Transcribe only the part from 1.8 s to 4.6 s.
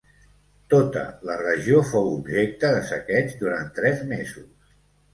fou objecte de saqueig durant tres mesos.